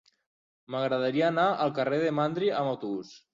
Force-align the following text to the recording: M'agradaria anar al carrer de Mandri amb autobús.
M'agradaria 0.75 1.27
anar 1.27 1.43
al 1.67 1.75
carrer 1.81 2.01
de 2.05 2.09
Mandri 2.21 2.51
amb 2.63 2.73
autobús. 2.73 3.15